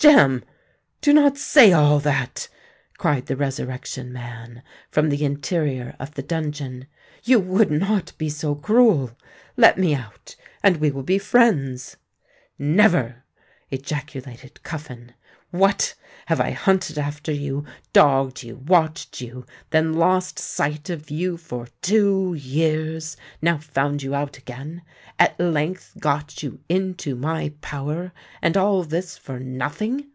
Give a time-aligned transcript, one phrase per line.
[0.00, 0.44] "Jem,
[1.02, 2.48] do not say all that!"
[2.96, 6.86] cried the Resurrection Man, from the interior of the dungeon.
[7.22, 9.10] "You would not be so cruel?
[9.58, 11.98] Let me out—and we will be friends."
[12.58, 13.24] "Never!"
[13.70, 15.12] ejaculated Cuffin.
[15.50, 15.94] "What!
[16.26, 24.00] have I hunted after you—dogged you—watched you—then lost sight of you for two years—now found
[24.00, 30.06] you out again—at length got you into my power—and all this for nothing?"